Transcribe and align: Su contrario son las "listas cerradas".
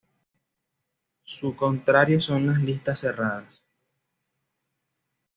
Su 1.21 1.55
contrario 1.55 2.19
son 2.19 2.47
las 2.47 2.59
"listas 2.63 3.01
cerradas". 3.01 3.67